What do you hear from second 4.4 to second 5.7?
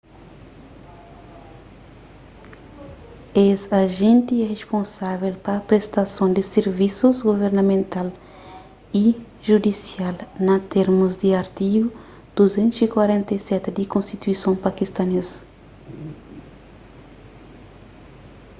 é risponsável pa